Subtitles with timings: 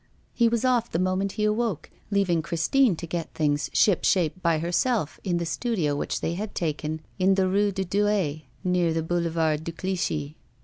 [0.33, 5.19] He was off the moment he awoke, leaving Christine to get things shipshape by herself
[5.23, 9.63] in the studio which they had taken in the Rue de Douai, near the Boulevard
[9.63, 10.37] de Clichy.